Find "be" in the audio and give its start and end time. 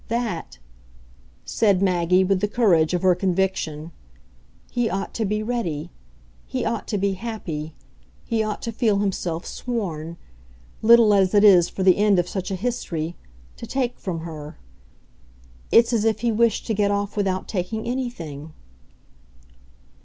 5.25-5.43, 6.97-7.13